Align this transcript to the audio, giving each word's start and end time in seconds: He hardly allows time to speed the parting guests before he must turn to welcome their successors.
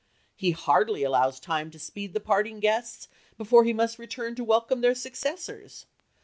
He 0.35 0.49
hardly 0.49 1.03
allows 1.03 1.39
time 1.39 1.69
to 1.69 1.77
speed 1.77 2.13
the 2.15 2.19
parting 2.19 2.59
guests 2.59 3.07
before 3.37 3.65
he 3.65 3.71
must 3.71 3.99
turn 4.09 4.33
to 4.33 4.43
welcome 4.43 4.81
their 4.81 4.95
successors. 4.95 5.85